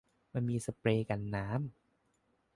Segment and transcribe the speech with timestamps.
[0.33, 1.55] มันมีสเปรย์กันน้ำ